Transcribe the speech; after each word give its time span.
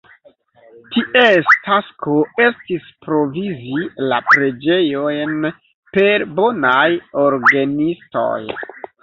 Ties 1.15 1.49
tasko 1.67 2.15
estis 2.45 2.87
provizi 3.07 3.83
la 4.13 4.19
preĝejojn 4.31 5.37
per 5.99 6.27
bonaj 6.41 6.89
orgenistoj. 7.27 8.35